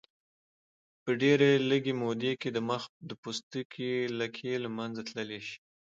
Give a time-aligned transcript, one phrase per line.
[1.03, 5.57] په ډېرې لږې موده کې د مخ د پوستکي لکې له منځه تللی شي.